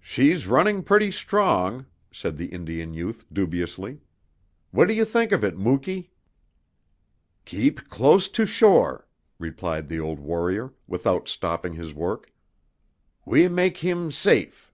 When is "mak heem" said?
13.46-14.10